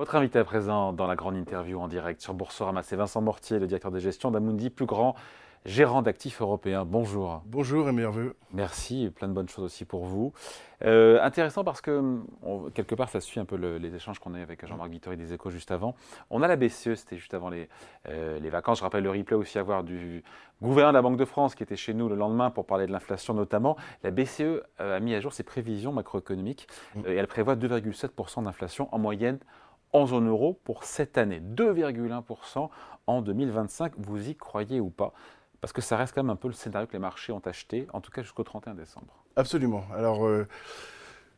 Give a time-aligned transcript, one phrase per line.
[0.00, 3.58] Votre invité à présent dans la grande interview en direct sur Boursorama, c'est Vincent Mortier,
[3.58, 5.14] le directeur de gestion d'Amundi, plus grand
[5.66, 6.86] gérant d'actifs européens.
[6.86, 7.42] Bonjour.
[7.44, 8.34] Bonjour et voeux.
[8.54, 10.32] Merci, plein de bonnes choses aussi pour vous.
[10.86, 12.18] Euh, intéressant parce que,
[12.72, 15.34] quelque part, ça suit un peu les échanges qu'on a eu avec Jean-Marc Vittori des
[15.34, 15.94] Échos juste avant.
[16.30, 17.68] On a la BCE, c'était juste avant les,
[18.08, 18.78] euh, les, vacances.
[18.78, 20.24] Je rappelle le replay aussi à voir du
[20.62, 22.92] gouverneur de la Banque de France qui était chez nous le lendemain pour parler de
[22.92, 23.76] l'inflation notamment.
[24.02, 27.00] La BCE euh, a mis à jour ses prévisions macroéconomiques mm.
[27.06, 29.38] et elle prévoit 2,7% d'inflation en moyenne
[29.92, 31.40] en zone euro pour cette année.
[31.40, 32.68] 2,1%
[33.06, 33.92] en 2025.
[33.98, 35.12] Vous y croyez ou pas?
[35.60, 37.86] Parce que ça reste quand même un peu le scénario que les marchés ont acheté,
[37.92, 39.20] en tout cas jusqu'au 31 décembre.
[39.36, 39.84] Absolument.
[39.94, 40.46] Alors, euh,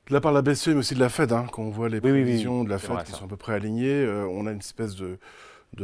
[0.08, 1.88] de la part de la BCE, mais aussi de la Fed, hein, quand on voit
[1.88, 4.58] les prévisions de la Fed qui sont à peu près alignées, euh, on a une
[4.58, 5.18] espèce de,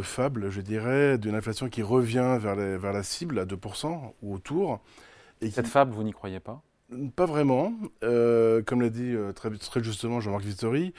[0.02, 4.80] fable, je dirais, d'une inflation qui revient vers, vers, la cible à 2% ou autour.
[5.40, 6.62] Et Cette fable, vous n'y croyez pas?
[7.16, 7.73] Pas vraiment.
[8.02, 10.95] Euh, comme l'a dit très, très, justement Jean-Marc Vittori,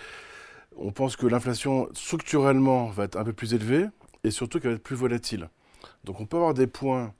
[0.76, 3.86] on pense que l'inflation structurellement va être un peu plus élevée
[4.24, 5.50] et surtout qu'elle va être plus volatile.
[6.04, 7.14] Donc on peut avoir des points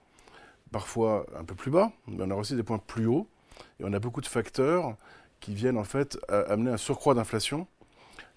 [0.72, 3.28] parfois un peu plus bas, mais on a aussi des points plus hauts.
[3.78, 4.96] Et on a beaucoup de facteurs
[5.40, 7.66] qui viennent en fait amener un surcroît d'inflation.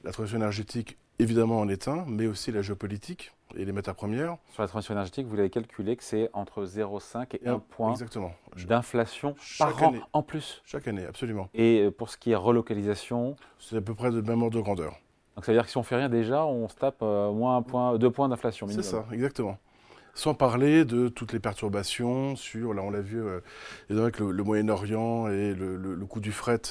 [0.04, 4.38] La transition énergétique, évidemment, en est un, mais aussi la géopolitique et les matières premières.
[4.52, 7.94] Sur la transition énergétique, vous l'avez calculé que c'est entre 0,5 et 1 point
[8.68, 10.62] d'inflation par an en plus.
[10.66, 11.50] Chaque année, absolument.
[11.54, 14.62] Et euh, pour ce qui est relocalisation C'est à peu près de même ordre de
[14.62, 14.98] grandeur.
[15.36, 17.58] Donc ça veut dire que si on fait rien déjà, on se tape euh, moins
[17.58, 18.68] un point, deux points d'inflation.
[18.68, 19.58] C'est ça, exactement.
[20.14, 23.40] Sans parler de toutes les perturbations sur, là on l'a vu, euh,
[23.90, 26.62] avec le, Moyen-Orient et le, coût du fret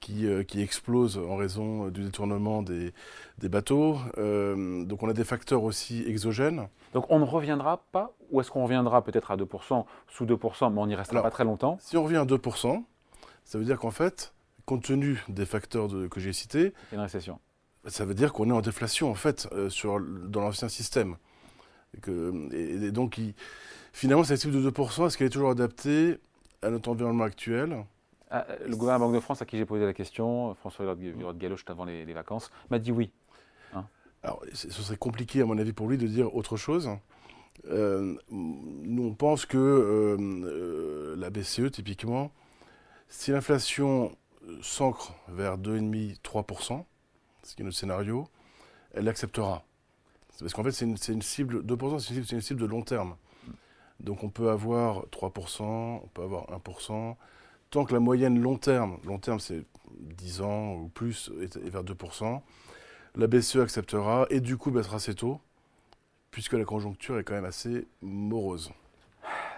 [0.00, 2.92] qui, euh, qui, explose en raison du détournement des,
[3.38, 3.98] des bateaux.
[4.16, 6.66] Donc on a des facteurs aussi exogènes.
[6.92, 10.80] Donc on ne reviendra pas, ou est-ce qu'on reviendra peut-être à 2%, sous 2%, mais
[10.80, 11.78] on n'y restera pas très longtemps?
[11.80, 12.82] Si on revient à 2%,
[13.44, 14.34] ça veut dire qu'en fait,
[14.66, 17.38] compte tenu des facteurs que j'ai cités, une récession.
[17.86, 21.16] Ça veut dire qu'on est en déflation en fait sur, dans l'ancien système.
[22.52, 23.20] Et, donc,
[23.92, 26.18] finalement, cette cible de 2%, est-ce qu'elle est toujours adaptée
[26.62, 27.84] à notre environnement actuel?
[28.30, 30.94] Ah, Le gouvernement de la Banque de France, à qui j'ai posé la question, François
[30.94, 33.10] Villard Gallo, juste avant les, vacances, m'a dit oui.
[33.74, 33.84] Hein?
[34.22, 36.88] Alors, ce serait compliqué, à mon avis, pour lui de dire autre chose.
[37.68, 42.32] Euh, nous, on pense que euh, euh, la BCE, typiquement,
[43.08, 44.16] si l'inflation
[44.62, 46.84] s'ancre vers 2,5-3%,
[47.42, 48.28] ce qui est notre scénario,
[48.94, 49.64] elle l'acceptera.
[50.38, 53.16] Parce qu'en fait, c'est une, cible, 2%, c'est une, cible de long terme.
[54.00, 57.16] Donc on peut avoir 3%, on peut avoir 1%.
[57.70, 59.64] Tant que la moyenne long terme, long terme c'est
[60.00, 62.40] 10 ans ou plus, est, vers 2%,
[63.16, 65.40] la BCE acceptera et du coup baissera ses taux,
[66.30, 68.72] puisque la conjoncture est quand même assez morose.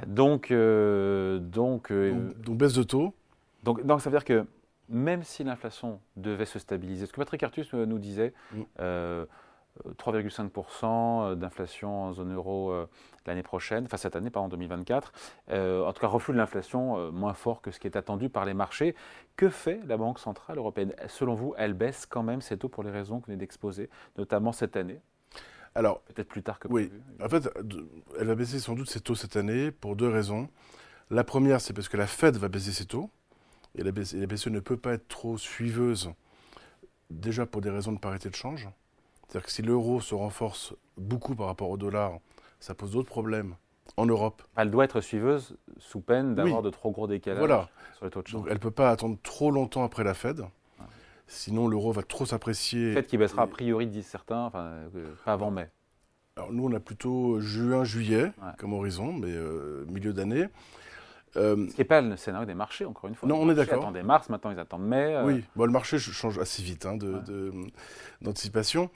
[0.07, 3.15] Donc, euh, donc, euh, donc, baisse de taux.
[3.63, 4.45] Donc, donc ça veut dire que
[4.89, 8.63] même si l'inflation devait se stabiliser, ce que Patrick Artus euh, nous disait, mm.
[9.99, 10.85] 3,5%
[11.33, 12.89] euh, d'inflation en zone euro euh,
[13.27, 15.13] l'année prochaine, enfin cette année, pas en 2024.
[15.51, 18.45] en tout cas, reflux de l'inflation euh, moins fort que ce qui est attendu par
[18.45, 18.95] les marchés.
[19.37, 20.95] Que fait la Banque Centrale Européenne?
[21.09, 23.91] Selon vous, elle baisse quand même ses taux pour les raisons que vous venez d'exposer,
[24.17, 25.01] notamment cette année?
[25.75, 26.93] Alors, peut-être plus tard que oui.
[27.21, 27.51] En fait,
[28.21, 30.49] elle va baisser sans doute ses taux cette année pour deux raisons.
[31.11, 33.11] La première, c'est parce que la Fed va baisser ses taux.
[33.77, 36.13] Et la BCE ne peut pas être trop suiveuse,
[37.11, 38.69] déjà pour des raisons de parité de change.
[39.27, 42.19] C'est-à-dire que si l'euro se renforce beaucoup par rapport au dollar,
[42.61, 43.57] ça pose d'autres problèmes
[43.97, 44.43] en Europe.
[44.57, 48.29] Elle doit être suiveuse sous peine d'avoir de trop gros décalages sur les taux de
[48.29, 48.41] change.
[48.43, 50.45] Donc elle ne peut pas attendre trop longtemps après la Fed.
[51.27, 52.93] Sinon, l'euro va trop s'apprécier.
[52.93, 54.65] Fed qui baissera a priori, disent certains, enfin,
[54.95, 55.69] euh, pas avant mai.
[56.37, 60.47] Alors nous, on a plutôt juin, juillet comme horizon, mais euh, milieu d'année.
[61.37, 63.29] Euh, Ce qui n'est pas le scénario des marchés, encore une fois.
[63.29, 63.79] Non, on est d'accord.
[63.79, 65.21] Ils attendaient mars, maintenant ils attendent mai.
[65.25, 66.97] Oui, bon, le marché change assez vite hein,
[68.21, 68.91] d'anticipation.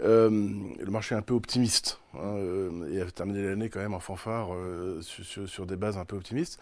[0.00, 3.94] Euh, le marché est un peu optimiste hein, euh, et a terminé l'année quand même
[3.94, 6.60] en fanfare euh, sur, des bases un peu optimistes.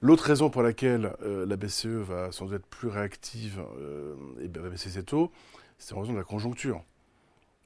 [0.00, 3.60] L'autre raison pour laquelle la BCE va sans doute être plus réactive
[4.40, 5.32] et va baisser ses taux,
[5.76, 6.84] c'est en raison de la conjoncture.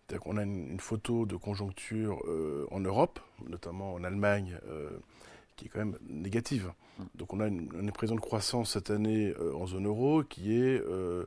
[0.06, 2.22] C'est-à-dire qu'on a une, photo de conjoncture
[2.70, 3.20] en Europe,
[3.50, 4.58] notamment en Allemagne,
[5.62, 6.72] qui est quand même négative.
[7.14, 10.78] Donc on a une, une prévision de croissance cette année en zone euro qui est
[10.78, 11.26] de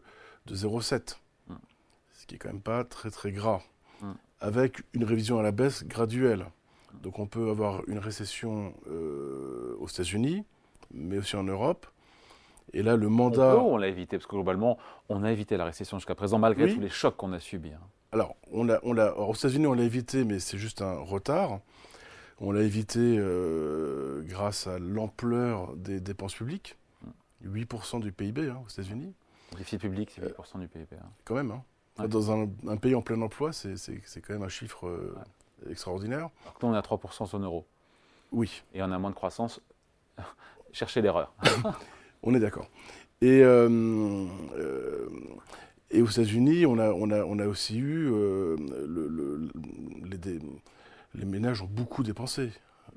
[0.55, 1.17] 0,7
[2.25, 3.61] ce qui est quand même pas très très gras,
[4.41, 6.45] avec une révision à la baisse graduelle.
[7.03, 10.43] Donc on peut avoir une récession euh, aux États-Unis,
[10.91, 11.85] mais aussi en Europe.
[12.73, 13.57] Et là, le mandat.
[13.57, 14.77] On, on l'a évité, parce que globalement,
[15.07, 17.73] on a évité la récession jusqu'à présent, malgré tous les chocs qu'on a subis.
[17.73, 17.79] Hein.
[18.11, 21.59] Alors, on a, on a, aux États-Unis, on l'a évité, mais c'est juste un retard.
[22.39, 26.77] On l'a évité euh, grâce à l'ampleur des dépenses publiques.
[27.45, 27.99] 8% hmm.
[28.01, 29.13] du PIB hein, aux États-Unis.
[29.51, 30.87] Le déficit public, c'est 8% du PIB.
[30.93, 31.09] Hein.
[31.23, 31.51] Quand même.
[31.51, 32.07] Hein.
[32.07, 32.47] Dans un,
[32.77, 33.77] pays en plein emploi, c'est
[34.21, 35.15] quand même un chiffre
[35.69, 36.29] extraordinaire.
[36.43, 37.65] Alors que nous, on est à 3% zone euro.
[38.31, 38.63] Oui.
[38.73, 39.61] Et on a moins de croissance.
[40.73, 41.33] Cherchez l'erreur.
[42.23, 42.67] on est d'accord.
[43.21, 44.27] Et, euh,
[44.57, 45.09] euh,
[45.89, 48.11] et aux États-Unis, on a, on, a, on a aussi eu.
[48.11, 49.49] Euh, le,
[50.03, 50.39] les,
[51.17, 52.51] les, ménages ont beaucoup dépensé.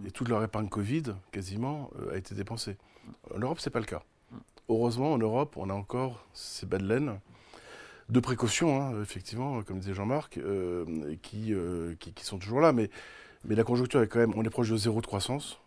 [0.06, 2.76] Et toute leur épargne Covid, quasiment, a été dépensée.
[3.34, 4.02] En Europe, ce n'est pas le cas.
[4.68, 7.18] Heureusement, en Europe, on a encore ces bas de laine
[8.08, 10.40] de précaution, hein, effectivement, comme disait Jean-Marc,
[11.22, 11.54] qui,
[11.98, 12.72] qui, qui, sont toujours là.
[12.72, 12.90] Mais,
[13.44, 15.60] mais la conjoncture est quand même, on est proche de zéro de croissance.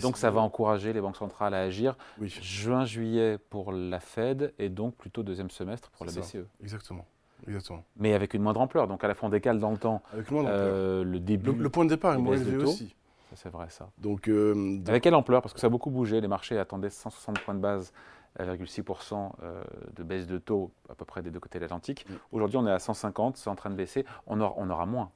[0.00, 1.96] Donc ça va encourager les banques centrales à agir.
[2.22, 6.46] Juin, juillet pour la Fed et donc plutôt deuxième semestre pour la BCE.
[6.62, 7.06] Exactement.
[7.46, 7.84] Exactement.
[7.96, 8.88] Mais avec une moindre ampleur.
[8.88, 11.52] Donc à la fois on décale dans le temps avec euh, le début.
[11.52, 12.94] Le, point de départ est moins élevé aussi.
[13.34, 13.90] C'est vrai ça.
[13.98, 15.42] Donc, euh, Avec quelle ampleur?
[15.42, 16.20] Parce que ça a beaucoup bougé.
[16.20, 17.92] Les marchés attendaient 160 points de base,
[18.38, 19.62] 1,6% euh,
[19.94, 22.06] de baisse de taux à peu près des deux côtés de l'Atlantique.
[22.32, 24.06] Aujourd'hui on est à 150, c'est en train de baisser.
[24.26, 25.10] On aura, on aura moins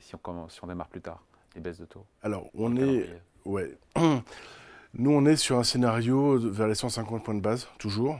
[0.00, 1.22] si on, si on démarre plus tard
[1.54, 2.04] les baisses de taux.
[2.22, 3.08] Alors on est
[3.44, 3.76] Ouais.
[4.94, 8.18] Nous, on est sur un scénario vers les 150 points de base, toujours.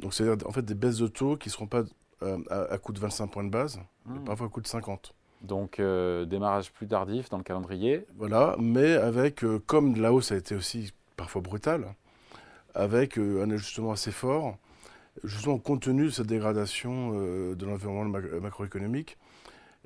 [0.00, 1.84] Donc, c'est en fait des baisses de taux qui ne seront pas
[2.22, 2.38] euh,
[2.70, 4.24] à, coût de 25 points de base, hmm.
[4.24, 5.14] parfois à coût de 50.
[5.42, 8.06] Donc, euh, démarrage plus tardif dans le calendrier.
[8.16, 11.94] Voilà, mais avec, euh, comme la hausse a été aussi parfois brutale,
[12.74, 14.56] avec un ajustement assez fort,
[15.24, 19.18] justement compte tenu de cette dégradation de l'environnement macroéconomique,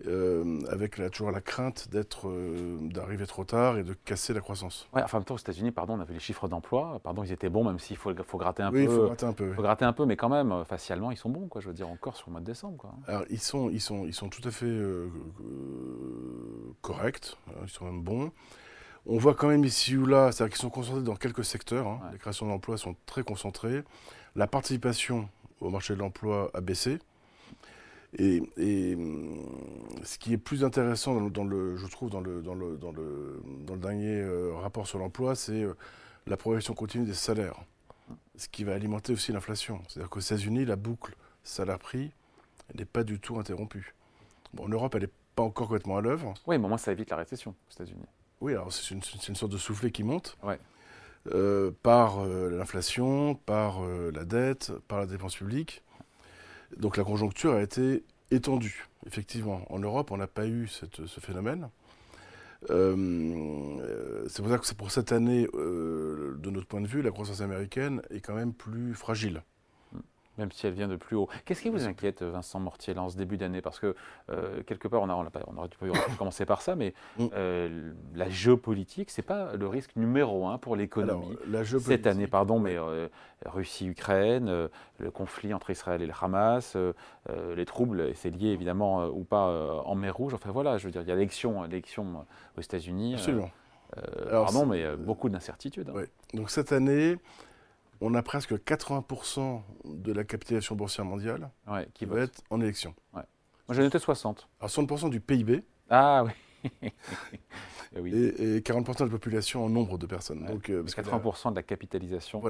[0.06, 4.88] euh, avec toujours la crainte d'être, euh, d'arriver trop tard et de casser la croissance.
[4.93, 7.00] Ouais, enfin, en même temps, aux États-Unis, pardon, on avait les chiffres d'emploi.
[7.02, 8.76] Pardon, ils étaient bons, même s'il faut, faut gratter un peu.
[8.76, 9.52] Oui, il faut gratter un peu.
[9.54, 11.62] faut gratter un peu, mais quand même, euh, facialement, ils sont bons, quoi.
[11.62, 12.93] Je veux dire, encore sur le mois de décembre, quoi.
[13.06, 14.66] Alors, ils sont, ils sont, ils sont tout à fait
[16.82, 17.37] corrects.
[17.48, 18.31] Hein, ils sont même bons.
[19.06, 21.87] On voit quand même ici ou là, c'est-à-dire qu'ils sont concentrés dans quelques secteurs.
[21.87, 22.00] Hein.
[22.12, 23.84] Les créations d'emplois sont très concentrées.
[24.34, 25.28] La participation
[25.60, 26.98] au marché de l'emploi a baissé.
[28.19, 29.45] Et, hum,
[30.03, 33.43] ce qui est plus intéressant, dans le, je trouve, dans le, dans le, dans le,
[33.67, 35.75] dans le dernier euh, rapport sur l'emploi, c'est euh,
[36.27, 37.61] la progression continue des salaires,
[38.37, 39.83] ce qui va alimenter aussi l'inflation.
[39.89, 42.11] C'est-à-dire qu'aux États-Unis, la boucle salaire-prix
[42.75, 43.95] n'est pas du tout interrompue.
[44.55, 46.33] Bon, en Europe, elle n'est pas encore complètement à l'œuvre.
[46.47, 48.07] Oui, mais au moins ça évite la récession aux États-Unis.
[48.41, 50.39] Oui, alors c'est une, une, sorte de soufflet qui monte.
[50.43, 50.59] Ouais.
[51.35, 55.83] Euh, par l'inflation, par la dette, par la dépense publique.
[56.77, 59.63] Donc la conjoncture a été étendue, effectivement.
[59.73, 61.69] En Europe, on n'a pas eu ce phénomène.
[62.71, 67.11] Euh, c'est pour ça que pour cette année, euh, de notre point de vue, la
[67.11, 69.43] croissance américaine est quand même plus fragile
[70.38, 71.29] même si elle vient de plus haut.
[71.44, 73.62] Qu'est-ce qui vous inquiète, Vincent Mortier, en ce début d'année?
[73.62, 73.94] Parce que,
[74.31, 75.77] euh, quelque part, on, a, on, on aurait pu
[76.19, 77.27] commencer par ça, mais mm.
[77.35, 81.37] euh, la géopolitique, ce n'est pas le risque numéro un pour l'économie.
[81.81, 83.09] Cette année, pardon, mais euh,
[83.44, 84.69] Russie-Ukraine,
[84.99, 86.77] le conflit entre Israël et le Hamas,
[87.56, 90.35] les troubles, et c'est lié évidemment ou pas en mer Rouge.
[90.35, 92.25] Enfin voilà, je veux dire, il y a l'élection, l'élection
[92.56, 93.15] aux États-Unis.
[93.15, 93.50] Absolument.
[94.31, 95.91] pardon, mais beaucoup d'incertitudes.
[95.91, 96.05] Hein.
[96.32, 97.19] Donc cette année,
[98.00, 101.50] on a presque 80% de la capitalisation boursière mondiale
[101.94, 102.94] qui va être en élection.
[103.12, 103.25] Moi,
[103.70, 104.48] j'ai noté 60.
[104.60, 105.64] Alors 60% du PIB.
[105.90, 106.32] Ah oui.
[107.96, 110.44] et, 40% de la population en nombre de personnes.
[110.44, 112.43] Donc, 80% euh, de la capitalisation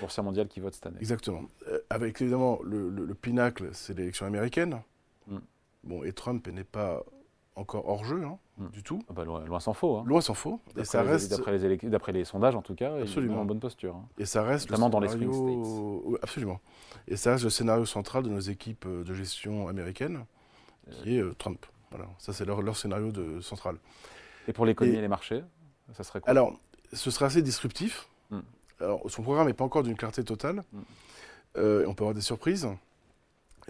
[0.00, 0.98] boursière mondiale qui vote cette année.
[1.00, 1.42] Exactement.
[1.68, 4.80] Euh, avec évidemment le, pinacle, c'est l'élection américaine.
[5.26, 5.38] Mm.
[5.84, 7.02] Bon, et Trump n'est pas
[7.54, 8.68] encore hors jeu, hein, hmm.
[8.70, 9.02] du tout.
[9.08, 9.98] Ah bah, loin, s'en faut.
[9.98, 10.04] Hein.
[10.06, 10.60] Loin s'en faut.
[10.76, 13.96] Et ça reste d'après les, d'après les sondages en tout cas, absolument en bonne posture.
[13.96, 14.08] Hein.
[14.18, 15.22] Et ça reste notamment dans les states.
[16.22, 16.60] Absolument.
[17.08, 20.24] Et ça reste le scénario central de nos équipes euh, de gestion américaines,
[20.90, 21.64] qui est euh, Trump.
[21.90, 23.76] Voilà, ça c'est leur, leur, scénario de, central.
[24.48, 25.42] Et pour l'économie et, les marchés,
[25.92, 26.30] ça serait quoi?
[26.30, 26.58] Alors,
[26.92, 28.08] ce serait assez disruptif.
[28.30, 28.40] Hmm.
[28.80, 30.62] Alors, son programme n'est pas encore d'une clarté totale.
[30.72, 30.80] Hmm.
[31.58, 32.66] Euh, on peut avoir des surprises.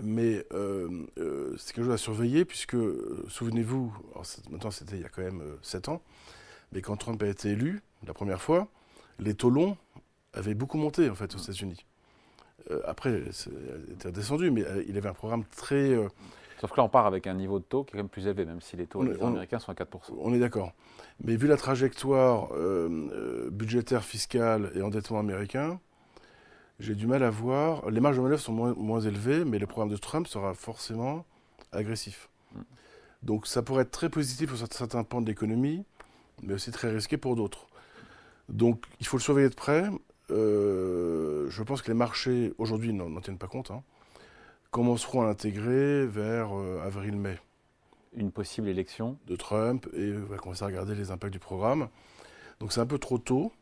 [0.00, 3.94] Mais euh, euh, c'est quelque chose à surveiller, puisque, euh, souvenez-vous,
[4.50, 6.02] maintenant c'était il y a quand même 7 ans,
[6.72, 8.68] mais quand Trump a été élu, la première fois,
[9.18, 9.76] les taux longs
[10.32, 11.84] avaient beaucoup monté en fait aux États-Unis.
[12.86, 13.22] après,
[13.86, 15.94] il était descendu, mais il avait un programme très.
[16.58, 18.26] Sauf que là, on part avec un niveau de taux qui est quand même plus
[18.26, 20.14] élevé, même si les taux américains sont à 4%.
[20.18, 20.72] On est d'accord.
[21.22, 22.48] Mais vu la trajectoire
[23.50, 25.78] budgétaire, fiscale et endettement américain,
[26.80, 27.90] j'ai du mal à voir.
[27.90, 31.24] Les marges de manœuvre sont moins, élevées, mais le programme de Trump sera forcément
[31.72, 32.28] agressif.
[32.54, 32.60] Mm.
[33.22, 35.84] Donc ça pourrait être très positif pour certains pans de l'économie,
[36.42, 37.68] mais aussi très risqué pour d'autres.
[38.48, 39.88] Donc il faut le surveiller de près.
[40.30, 43.82] Euh, je pense que les marchés, aujourd'hui, n'en tiennent pas compte, hein,
[44.70, 47.38] commenceront à l'intégrer vers euh, avril-mai.
[48.14, 51.88] Une possible élection De Trump, et on va commencer à regarder les impacts du programme.
[52.60, 53.52] Donc c'est un peu trop tôt,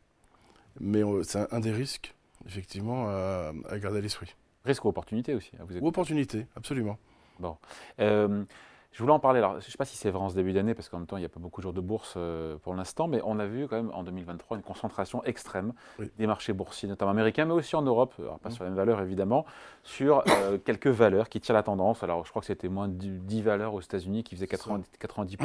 [0.80, 2.14] mais euh, c'est un des risques
[2.46, 4.34] effectivement, à, garder à l'esprit.
[4.64, 5.52] Risque ou opportunité aussi.
[5.58, 6.98] Vous ou opportunité, absolument.
[7.38, 7.56] Bon.
[7.98, 8.44] Euh,
[8.92, 9.38] je voulais en parler.
[9.38, 11.06] Alors, je ne sais pas si c'est vrai en ce début d'année, parce qu'en même
[11.06, 13.38] temps, il n'y a pas beaucoup de jours de bourse euh, pour l'instant, mais on
[13.38, 15.72] a vu quand même en 2023 une concentration extrême
[16.18, 18.52] des marchés boursiers, notamment américains, mais aussi en Europe, alors pas mmh.
[18.52, 19.46] sur les mêmes valeurs évidemment,
[19.84, 22.02] sur euh, quelques valeurs qui tirent la tendance.
[22.02, 25.36] Alors, je crois que c'était moins de 10 valeurs aux États-Unis qui faisaient 90%, 90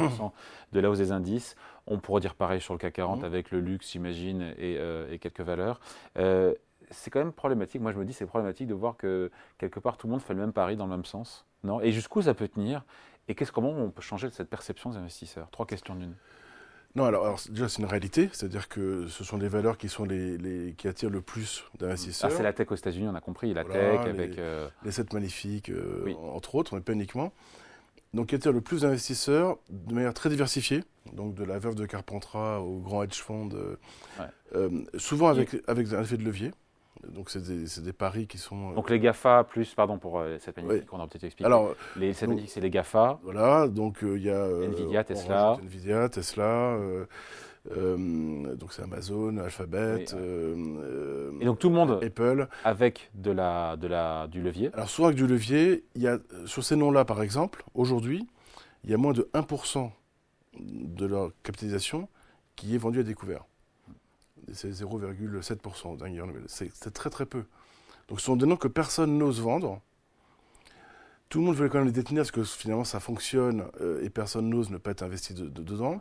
[0.72, 1.54] de la hausse des indices.
[1.86, 3.24] On pourrait dire pareil sur le CAC 40 mmh.
[3.24, 5.78] avec le luxe, j'imagine, et, euh, et, quelques valeurs
[6.90, 7.80] c'est quand même problématique.
[7.80, 10.34] Moi, je me dis, c'est problématique de voir que quelque part, tout le monde fait
[10.34, 11.46] le même pari dans le même sens.
[11.64, 11.80] Non?
[11.80, 12.84] Et jusqu'où ça peut tenir?
[13.28, 15.50] Et qu'est-ce, comment on peut changer cette perception des investisseurs?
[15.50, 16.14] Trois questions d'une.
[16.94, 20.74] Non, alors, déjà, c'est une réalité, c'est-à-dire que ce sont les valeurs qui, sont les,
[20.78, 22.30] qui attirent le plus d'investisseurs.
[22.32, 24.36] Ah, c'est la tech aux États-Unis, on a compris, la tech avec.
[24.36, 24.68] Les, euh...
[24.82, 27.32] les 7 magnifiques, euh, entre autres, mais pas uniquement.
[28.14, 31.84] Donc, qui attirent le plus d'investisseurs de manière très diversifiée, donc de la veuve de
[31.84, 33.76] Carpentras au grand hedge fund, euh,
[34.54, 36.52] euh, souvent avec, avec un effet de levier.
[37.14, 38.70] Donc c'est des, paris qui sont.
[38.70, 41.46] Euh, donc les GAFA plus, pardon pour euh, cette magnifique qu'on a peut-être expliqué.
[41.46, 43.18] Alors, les, cette c'est les GAFA.
[43.22, 44.46] Voilà, donc euh, il y a.
[44.46, 45.56] Nvidia, Tesla.
[45.62, 46.78] Nvidia, Tesla.
[47.74, 50.04] donc c'est Amazon, Alphabet,
[51.40, 52.48] et donc tout le monde Apple.
[52.64, 56.18] Avec de la, de la, du levier Alors soit avec du levier, il y a,
[56.46, 58.26] sur ces noms-là par exemple, aujourd'hui,
[58.84, 59.90] il y a moins de 1%
[60.60, 62.08] de leur capitalisation
[62.54, 63.44] qui est vendue à découvert
[64.52, 66.28] c'est 0,7% d'ailleurs.
[66.46, 67.44] C'est très très peu.
[68.08, 69.80] Donc ce sont des noms que personne n'ose vendre.
[71.28, 74.10] Tout le monde veut quand même les détenir parce que finalement ça fonctionne euh, et
[74.10, 76.00] personne n'ose ne pas être investi dedans.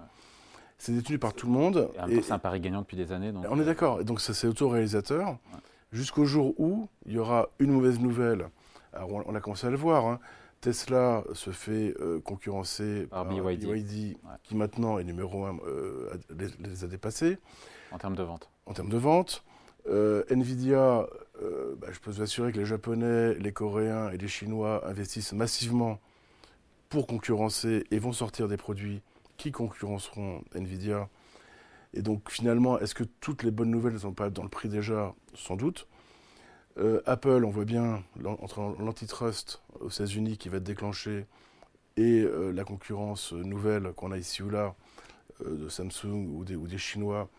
[0.77, 1.89] C'est détenu par tout le monde.
[2.21, 3.31] C'est un pari gagnant depuis des années.
[3.49, 4.01] on est euh, d'accord.
[4.01, 5.37] Et donc c'est autoréalisateur.
[5.91, 8.49] Jusqu'au jour où il y aura une mauvaise nouvelle.
[8.93, 10.05] Alors on, a commencé à le voir.
[10.05, 10.19] Hein.
[10.61, 15.57] Tesla se fait euh, concurrencer par, BYD, qui maintenant est numéro 1,
[16.37, 17.37] les, les, a dépassés.
[17.91, 18.49] En termes de vente?
[18.65, 19.43] En termes de vente.
[19.87, 21.07] Euh, Nvidia,
[21.41, 25.33] euh, bah, je peux vous assurer que les Japonais, les Coréens et les Chinois investissent
[25.33, 25.99] massivement
[26.89, 29.01] pour concurrencer et vont sortir des produits
[29.37, 31.09] qui concurrenceront Nvidia.
[31.93, 34.69] Et donc finalement, est-ce que toutes les bonnes nouvelles ne sont pas dans le prix
[34.69, 35.13] déjà?
[35.35, 35.87] Sans doute.
[36.77, 41.25] Euh, Apple, on voit bien entre l'antitrust aux États-Unis qui va être déclenché
[41.97, 44.75] et la concurrence nouvelle qu'on a ici ou là
[45.39, 47.29] de Samsung ou des, ou des Chinois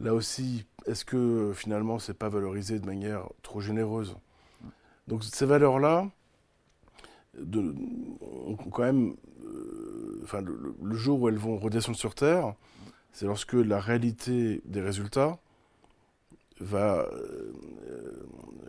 [0.00, 4.16] Là aussi, est-ce que finalement, c'est pas valorisé de manière trop généreuse?
[5.08, 6.08] Donc ces valeurs-là,
[8.72, 9.14] quand même,
[9.44, 12.54] euh, enfin, le, jour où elles vont redescendre sur Terre,
[13.12, 15.38] c'est lorsque la réalité des résultats
[16.62, 17.04] euh,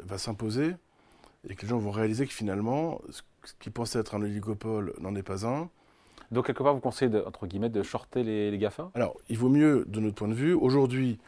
[0.03, 0.75] va s'imposer
[1.47, 3.21] et que les gens vont réaliser que finalement, ce
[3.59, 5.69] qui pensait être un oligopole n'en est pas un.
[6.31, 8.89] Donc, quelque part, vous conseillez, de, entre guillemets, de shorter les, GAFA?
[8.95, 11.19] Alors, il vaut mieux, de notre point de vue, aujourd'hui,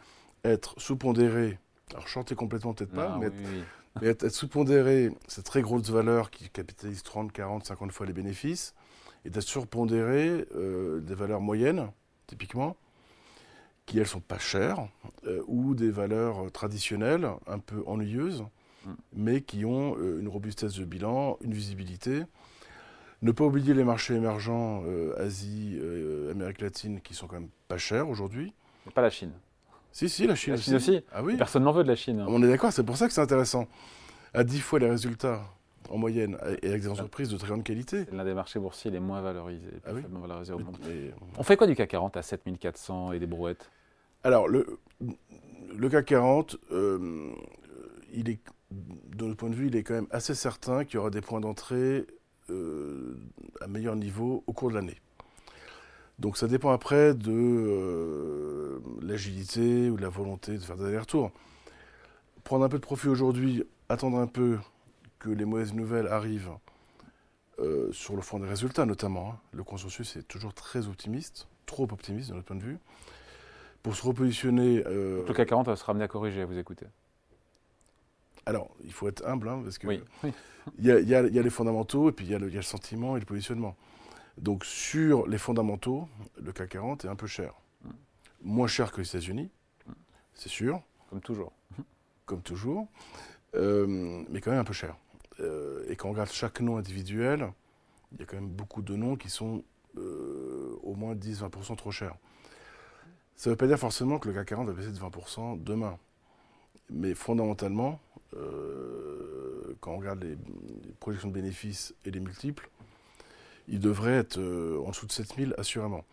[0.43, 1.59] être sous-pondéré,
[1.91, 7.31] alors shorter complètement peut-être pas, mais, être, sous-pondéré, c'est très grosse valeur qui capitalise 30,
[7.31, 8.73] 40, 50 fois les bénéfices,
[9.25, 11.89] et d'être surpondéré euh, des valeurs moyennes,
[12.27, 12.77] typiquement,
[13.85, 14.87] qui elles sont pas chères,
[15.27, 18.45] euh, ou des valeurs traditionnelles, un peu ennuyeuses,
[18.85, 18.91] mm.
[19.13, 22.23] mais qui ont euh, une robustesse de bilan, une visibilité.
[23.23, 27.49] Ne pas oublier les marchés émergents, euh, Asie, euh, Amérique latine, qui sont quand même
[27.69, 28.53] pas chers aujourd'hui.
[28.93, 29.31] Pas la Chine.
[29.93, 31.01] Si, si, la Chine, la Chine aussi.
[31.13, 31.37] Ah oui.
[31.37, 32.25] Personne n'en veut de la Chine.
[32.27, 33.67] On est d'accord, c'est pour ça que c'est intéressant.
[34.33, 35.41] À 10 fois les résultats
[35.89, 38.03] en moyenne et avec des entreprises de très grande qualité.
[38.03, 40.77] C'est l'un des marchés boursiers les moins valorisés, ah oui valorisés au monde.
[41.37, 43.69] On fait quoi du CAC 40 à 7400 et des brouettes?
[44.25, 44.79] Alors, le,
[45.73, 47.31] le CAC 40, euh,
[48.13, 48.39] il est,
[48.71, 51.21] de notre point de vue, il est quand même assez certain qu'il y aura des
[51.21, 52.05] points d'entrée
[52.49, 53.15] euh,
[53.61, 54.97] à meilleur niveau au cours de l'année.
[56.19, 61.31] Donc ça dépend après de euh, l'agilité ou de la volonté de faire des allers-retours.
[62.43, 64.57] Prendre un peu de profit aujourd'hui, attendre un peu
[65.19, 66.51] que les mauvaises nouvelles arrivent
[67.59, 69.31] euh, sur le fond des résultats notamment.
[69.31, 69.39] Hein.
[69.53, 72.77] Le consensus est toujours très optimiste, trop optimiste de notre point de vue.
[73.81, 74.83] Pour se repositionner...
[74.83, 76.85] le CAC 40 va se ramener à corriger, à vous écouter.
[78.45, 79.87] Alors, il faut être humble, hein, parce que
[80.79, 83.75] il, y a, les fondamentaux, et puis il y, a le, sentiment et le positionnement.
[84.37, 86.07] Donc, sur les fondamentaux,
[86.41, 87.53] le CAC 40 est un peu cher.
[87.83, 87.89] Mm.
[88.43, 89.49] Moins cher que les États-Unis,
[89.87, 89.91] mm.
[90.33, 90.81] c'est sûr.
[91.09, 91.53] Comme toujours.
[92.25, 92.87] Comme toujours.
[93.55, 94.95] Euh, mais quand même un peu cher.
[95.39, 97.51] Euh, et quand on regarde chaque nom individuel,
[98.11, 99.63] il y a quand même beaucoup de noms qui sont
[99.97, 102.15] euh, au moins 10-20% trop chers.
[103.35, 105.97] Ça ne veut pas dire forcément que le CAC 40 va baisser de 20% demain.
[106.89, 107.99] Mais fondamentalement,
[108.35, 110.37] euh, quand on regarde les,
[110.99, 112.69] projections de bénéfices et les multiples,
[113.67, 116.05] il devrait être euh, en dessous de 7000 assurément.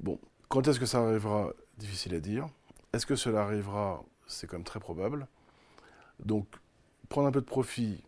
[0.00, 1.52] Bon, quand est-ce que ça arrivera?
[1.78, 2.48] Difficile à dire.
[2.92, 4.02] Est-ce que cela arrivera?
[4.26, 5.26] C'est quand même très probable.
[6.24, 6.46] Donc,
[7.08, 8.02] prendre un peu de profit,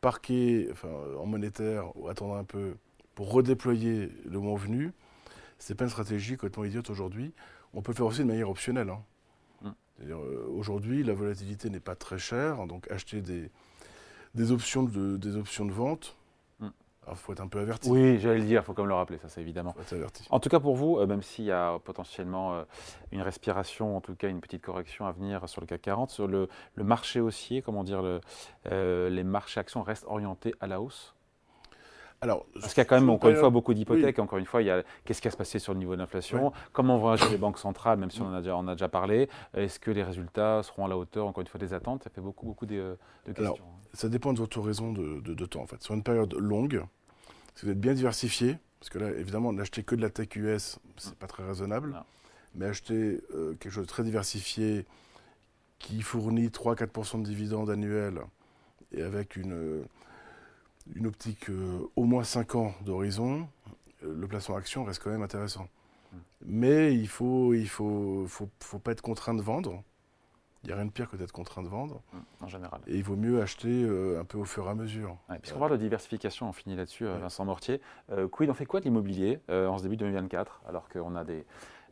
[0.00, 0.70] parquer
[1.18, 2.76] en monétaire ou attendre un peu
[3.14, 4.92] pour redéployer le moment venu,
[5.58, 7.32] c'est pas une stratégie complètement idiote aujourd'hui.
[7.74, 8.88] On peut le faire aussi de manière optionnelle.
[8.88, 9.02] hein.
[10.02, 13.50] Euh, Aujourd'hui, la volatilité n'est pas très chère, donc acheter des,
[14.34, 16.16] des, options, de, des options de vente,
[17.10, 17.90] il faut être un peu averti.
[17.90, 19.72] Oui, j'allais le dire, il faut quand même le rappeler, ça c'est évidemment.
[19.72, 20.26] Faut être averti.
[20.30, 22.64] En tout cas pour vous, euh, même s'il y a potentiellement euh,
[23.12, 26.28] une respiration, en tout cas une petite correction à venir sur le CAC 40, sur
[26.28, 28.20] le, le marché haussier, comment dire, le,
[28.70, 31.14] euh, les marchés actions restent orientés à la hausse?
[32.22, 34.18] Alors, Parce qu'il y a quand même, encore une fois, beaucoup d'hypothèques.
[34.18, 36.00] Encore une fois, il y a qu'est-ce qui va se passer sur le niveau de
[36.00, 38.74] l'inflation Comment vont agir les banques centrales, même si on en a déjà, on a
[38.74, 39.28] déjà parlé?
[39.54, 42.04] Est-ce que les résultats seront à la hauteur, encore une fois, des attentes?
[42.04, 42.96] Ça fait beaucoup, beaucoup de,
[43.26, 43.54] de questions.
[43.54, 43.58] Alors,
[43.94, 45.82] Ça dépend de votre horizon de, de- de temps, en fait.
[45.82, 46.84] Sur une période longue,
[47.54, 50.78] si vous êtes bien diversifié, parce que là, évidemment, n'acheter que de la tech US,
[50.98, 52.02] c'est pas très raisonnable, Non.
[52.54, 54.84] mais acheter euh, quelque chose de très diversifié
[55.78, 58.20] qui fournit 3-4% de dividendes annuels
[58.92, 59.82] et avec une, euh,
[60.94, 63.48] une optique euh, au moins 5 ans d'horizon,
[64.04, 65.68] euh, le placement action reste quand même intéressant.
[66.44, 69.82] Mais il faut, il faut, faut, faut pas être contraint de vendre.
[70.62, 72.02] Il n'y a rien de pire que d'être contraint de vendre.
[72.12, 72.80] Mm, en général.
[72.86, 75.16] Et il vaut mieux acheter euh, un peu au fur et à mesure.
[75.28, 77.18] Ouais, Puisqu'on parle de diversification, on finit là-dessus, Ouais.
[77.18, 77.80] Vincent Mortier.
[78.10, 81.24] Euh, Quid, on fait quoi de l'immobilier euh, en ce début 2024 Alors qu'on a
[81.24, 81.44] des.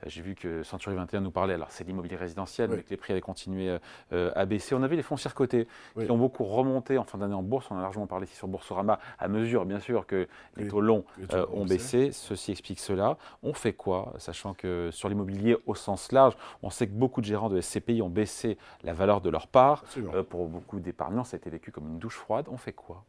[0.02, 2.96] Euh, J'ai vu que Century 21 nous parlait, alors c'est l'immobilier résidentiel, mais que les
[2.96, 3.78] prix allaient continuer euh,
[4.12, 4.74] euh, à baisser.
[4.74, 5.66] On a vu les foncières cotées
[5.98, 7.70] qui ont beaucoup remonté en fin d'année en bourse.
[7.70, 11.04] On a largement parlé ici sur Boursorama, à mesure, bien sûr, que les taux longs
[11.18, 12.10] Les taux euh, ont baissé.
[12.12, 13.16] Ceci explique cela.
[13.42, 17.26] On fait quoi Sachant que sur l'immobilier au sens large, on sait que beaucoup de
[17.26, 19.84] gérants de SCPI ont baissé la valeur de leur part.
[20.14, 22.46] Euh, pour beaucoup d'épargnants, ça a été vécu comme une douche froide.
[22.50, 23.04] On fait quoi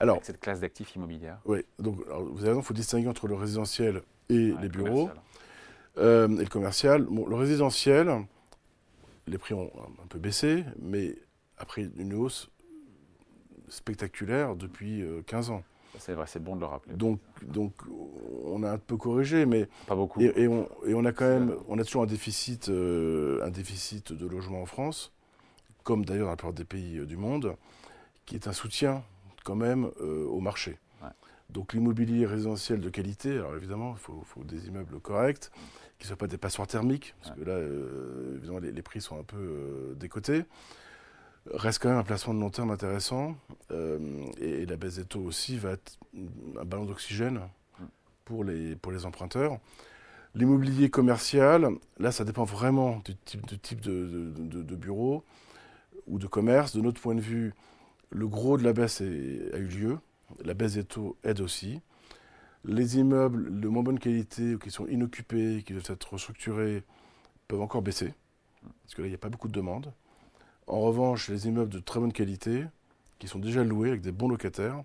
[0.00, 1.38] Alors, avec cette classe d'actifs immobilières?
[1.44, 4.68] Oui, donc alors, vous avez raison, il faut distinguer entre le résidentiel et Ouais, les
[4.68, 5.22] bureaux commercial.
[5.98, 7.02] Euh, et le commercial.
[7.02, 8.10] Bon, le résidentiel,
[9.26, 9.70] les prix ont
[10.02, 11.16] un peu baissé, mais
[11.58, 12.50] après une hausse
[13.68, 15.62] spectaculaire depuis euh, 15 ans.
[15.94, 16.94] Ça, C'est vrai, c'est bon de le rappeler.
[16.94, 17.72] Donc, donc
[18.44, 20.20] on a un peu corrigé, mais Pas beaucoup.
[20.20, 23.50] et, et on, et on a quand même, on a toujours un déficit, euh, un
[23.50, 25.12] déficit de logement en France,
[25.82, 27.56] comme d'ailleurs dans la plupart des pays euh, du monde,
[28.24, 29.02] qui est un soutien
[29.44, 30.78] quand même euh, au marché.
[31.52, 35.50] Donc l'immobilier résidentiel de qualité, alors évidemment, il faut, faut des immeubles corrects,
[35.98, 39.00] qui ne soient pas des passoires thermiques, parce que là, euh, évidemment, les, les prix
[39.00, 40.44] sont un peu euh, décotés.
[41.52, 43.36] Reste quand même un placement de long terme intéressant,
[43.72, 43.98] euh,
[44.40, 45.98] et, et la baisse des taux aussi va être
[46.60, 47.40] un ballon d'oxygène
[47.78, 47.84] Mm.
[48.26, 49.58] pour les, pour les emprunteurs.
[50.34, 55.24] L'immobilier commercial, là, ça dépend vraiment du type, du type de, de- de- de bureau
[56.06, 56.74] ou de commerce.
[56.76, 57.52] De notre point de vue,
[58.10, 59.98] le gros de la baisse est- a eu lieu.
[60.44, 61.80] La baisse des taux aide aussi.
[62.64, 66.84] Les immeubles de moins bonne qualité ou qui sont inoccupés, qui doivent être restructurés,
[67.48, 68.14] peuvent encore baisser.
[68.62, 69.92] Parce que là, il n'y a pas beaucoup de demandes.
[70.66, 72.64] En revanche, les immeubles de très bonne qualité,
[73.18, 74.82] qui sont déjà loués avec des bons locataires,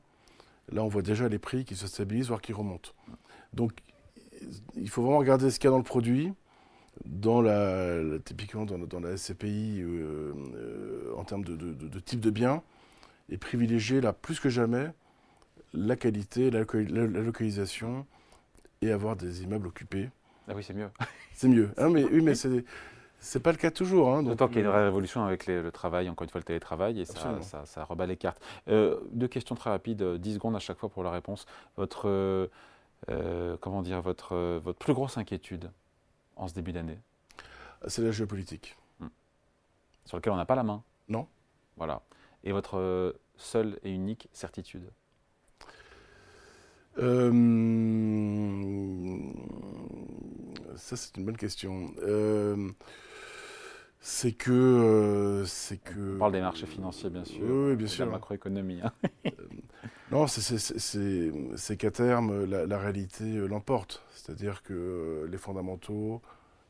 [0.71, 2.91] là, on voit déjà les prix qui se stabilisent, voire qui remontent.
[3.53, 3.73] Donc,
[4.75, 6.33] il faut vraiment regarder ce qu'il y a dans le produit,
[8.25, 12.63] typiquement dans, la SCPI, euh, euh, en termes de type de bien,
[13.29, 14.91] et privilégier là plus que jamais
[15.73, 18.05] la qualité, la, loca- la- la localisation,
[18.81, 20.09] et avoir des immeubles occupés.
[20.47, 20.89] Ah oui, c'est mieux.
[21.33, 21.69] C'est mieux.
[21.77, 22.63] Hein, mais, oui, mais c'est
[23.19, 24.13] c'est pas le cas toujours.
[24.13, 26.29] Hein, D'autant qu'il y a une euh, vraie révolution avec les- le travail, encore une
[26.29, 28.41] fois le télétravail, et ça, ça, ça rebat les cartes.
[28.67, 31.45] Euh, deux questions très rapides, euh, 10 secondes à chaque fois pour la réponse.
[31.77, 32.47] Votre, euh,
[33.09, 35.71] euh, comment dire, votre, euh, votre plus grosse inquiétude
[36.35, 36.99] en ce début d'année,
[37.87, 38.75] c'est la géopolitique.
[40.05, 40.83] sur laquelle on n'a pas la main?
[41.09, 41.27] Non.
[41.75, 42.01] Voilà.
[42.43, 44.89] Et votre euh, seule et unique certitude?
[46.99, 47.31] Euh,
[50.75, 51.91] ça, c'est une bonne question.
[52.03, 52.69] Euh,
[53.99, 54.51] c'est que.
[54.51, 56.15] euh, c'est que.
[56.15, 57.41] On parle des marchés financiers, bien sûr.
[57.43, 58.05] Oui, bien sûr.
[58.05, 58.79] La macroéconomie.
[58.83, 58.91] hein.
[60.11, 64.03] Non, c'est- c'est- c'est c'est- c'est qu'à terme, la, la réalité l'emporte.
[64.13, 66.21] C'est-à-dire que les fondamentaux,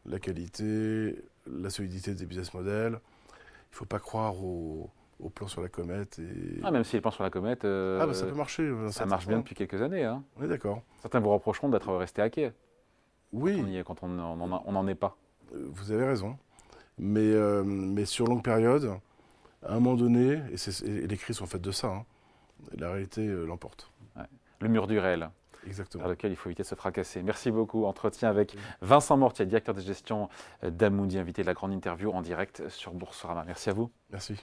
[0.07, 5.47] la qualité, la solidité des business models, il ne faut pas croire au, au plan
[5.47, 6.19] sur la comète.
[6.19, 6.59] Et...
[6.63, 8.69] Ah, même si les plans sur la comète, euh, Ah, bah, ça peut marcher.
[8.69, 10.03] dans ça marche bien depuis quelques années.
[10.03, 10.23] hein.
[10.39, 10.81] On est d'accord.
[11.01, 12.51] Certains vous reprocheront d'être resté à quai
[13.33, 13.59] Oui.
[13.63, 15.17] on y est quand on n'en est pas.
[15.53, 16.37] Euh, Vous avez raison.
[16.99, 18.91] Mais, euh, mais sur longue période,
[19.63, 22.05] à un moment donné, et, les crises sont faites de ça, hein,
[22.77, 23.91] la réalité euh, l'emporte.
[24.59, 25.29] Le mur du réel.
[25.67, 26.01] Exactement.
[26.03, 27.21] vers lequel il faut éviter de se fracasser.
[27.21, 27.85] Merci beaucoup.
[27.85, 30.29] Entretien avec Vincent Mortier, directeur de gestion
[30.63, 33.43] d'Amundi, invité de la grande interview en direct sur Boursorama.
[33.45, 33.91] Merci à vous.
[34.11, 34.35] Merci.